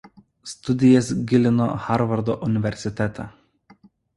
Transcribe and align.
Studijas 0.51 1.09
gilino 1.33 1.67
Harvardo 1.85 2.39
universitete. 2.51 3.29